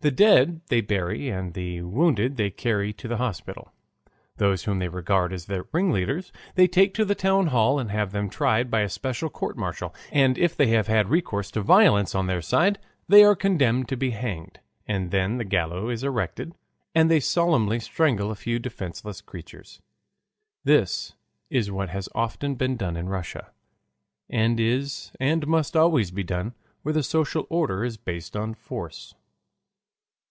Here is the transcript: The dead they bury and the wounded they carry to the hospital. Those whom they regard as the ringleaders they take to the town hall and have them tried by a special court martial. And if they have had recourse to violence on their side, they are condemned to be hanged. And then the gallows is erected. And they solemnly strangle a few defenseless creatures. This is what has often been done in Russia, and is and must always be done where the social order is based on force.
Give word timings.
The 0.00 0.10
dead 0.10 0.60
they 0.66 0.82
bury 0.82 1.30
and 1.30 1.54
the 1.54 1.80
wounded 1.80 2.36
they 2.36 2.50
carry 2.50 2.92
to 2.92 3.08
the 3.08 3.16
hospital. 3.16 3.72
Those 4.36 4.64
whom 4.64 4.78
they 4.78 4.88
regard 4.88 5.32
as 5.32 5.46
the 5.46 5.64
ringleaders 5.72 6.30
they 6.56 6.68
take 6.68 6.92
to 6.94 7.06
the 7.06 7.14
town 7.14 7.46
hall 7.46 7.78
and 7.78 7.90
have 7.90 8.12
them 8.12 8.28
tried 8.28 8.70
by 8.70 8.80
a 8.82 8.90
special 8.90 9.30
court 9.30 9.56
martial. 9.56 9.94
And 10.12 10.36
if 10.36 10.54
they 10.54 10.66
have 10.66 10.88
had 10.88 11.08
recourse 11.08 11.50
to 11.52 11.62
violence 11.62 12.14
on 12.14 12.26
their 12.26 12.42
side, 12.42 12.78
they 13.08 13.24
are 13.24 13.34
condemned 13.34 13.88
to 13.88 13.96
be 13.96 14.10
hanged. 14.10 14.60
And 14.86 15.10
then 15.10 15.38
the 15.38 15.42
gallows 15.46 15.94
is 16.00 16.04
erected. 16.04 16.52
And 16.94 17.10
they 17.10 17.18
solemnly 17.20 17.80
strangle 17.80 18.30
a 18.30 18.34
few 18.36 18.58
defenseless 18.58 19.22
creatures. 19.22 19.80
This 20.64 21.14
is 21.48 21.70
what 21.72 21.88
has 21.88 22.10
often 22.14 22.56
been 22.56 22.76
done 22.76 22.98
in 22.98 23.08
Russia, 23.08 23.52
and 24.28 24.60
is 24.60 25.12
and 25.18 25.46
must 25.46 25.74
always 25.74 26.10
be 26.10 26.24
done 26.24 26.52
where 26.82 26.92
the 26.92 27.02
social 27.02 27.46
order 27.48 27.86
is 27.86 27.96
based 27.96 28.36
on 28.36 28.52
force. 28.52 29.14